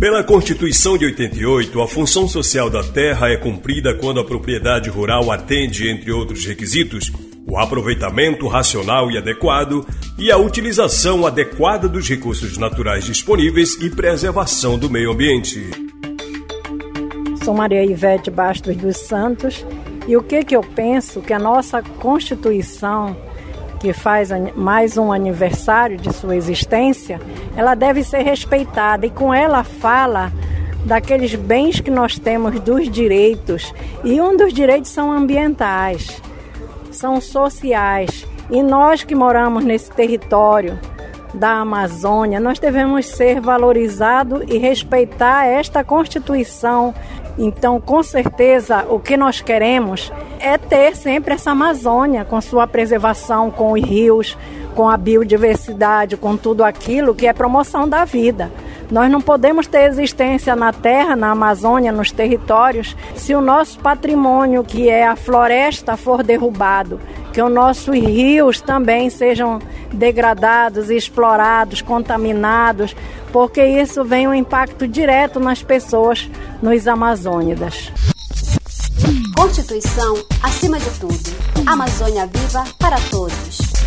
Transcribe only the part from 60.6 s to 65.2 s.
terra, na Amazônia, nos territórios, se o nosso patrimônio, que é a